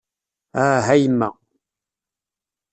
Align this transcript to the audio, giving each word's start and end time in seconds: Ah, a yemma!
Ah, 0.63 0.81
a 0.93 0.95
yemma! 1.01 1.27